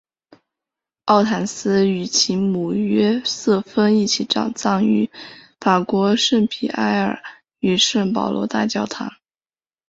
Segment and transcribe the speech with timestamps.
[1.05, 5.07] 奥坦丝与其母约瑟芬一起葬于
[5.59, 7.21] 法国圣皮埃尔
[7.59, 9.11] 与圣保罗大教堂。